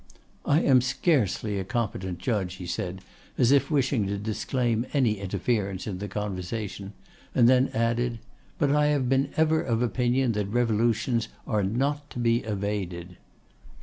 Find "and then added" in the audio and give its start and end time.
7.35-8.17